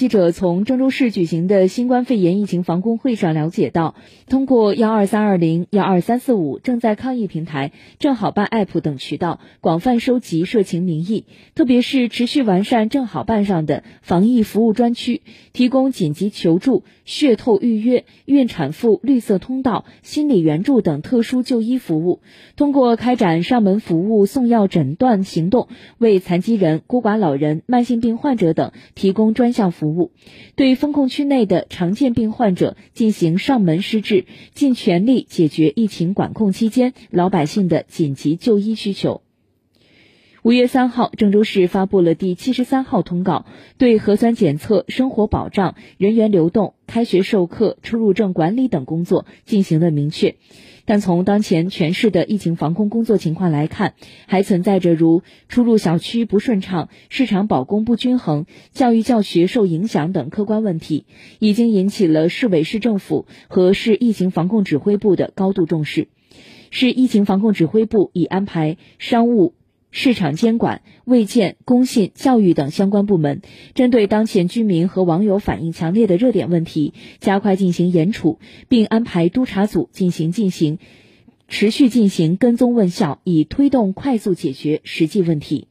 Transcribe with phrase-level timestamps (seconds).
[0.00, 3.94] 记者从郑州市举行的新冠肺炎疫情防控会上了解到，
[4.30, 15.20] 通过幺二三二零、幺二三四五正在抗疫平台、正好办 App 等渠道，广泛收集社情民意，特别是持续完善正好办上的防疫服务专区，
[15.52, 22.20] 提供紧急求助、血透预约、孕产妇绿色通道、心理援助等特殊就医服务。
[22.56, 29.89] 通过开展上门服务、送药诊断行动，为残疾人、孤寡老人、慢性病患者等提供专项服务。
[29.96, 30.12] 务，
[30.56, 39.22] 对封控区内的常见病患者进行上门施治，尽全力解决疫情管控期间老百姓的紧急就医需求。
[40.42, 43.44] 五月三号，郑州市发布了第七十三号通告，
[43.76, 50.36] 对核酸检测、生活保障、人员流动、开学授课、出入证管理等工作进行了明确。
[50.84, 53.94] 但从当前全市的疫情防控工作情况来看，
[54.26, 61.04] 还存在着如出入小区不顺畅、市场保供不均衡、教育教学受影响等客观问题，
[61.38, 66.08] 已经引起了市委市政府和市疫情防控指挥部的高度重视。
[66.70, 69.54] 市疫情防控指挥部已安排商务。
[69.92, 73.42] 市场监管、卫健、工信、教育等相关部门，
[73.74, 80.78] 针对当前居民和网友反映强烈的热点问题，加快进行严处，并安排督查组进行进行
[81.48, 85.66] 持续进行跟踪问效，以推动快速解决实际问题。